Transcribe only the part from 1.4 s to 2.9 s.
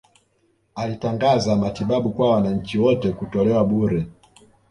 matibabu kwa wananchi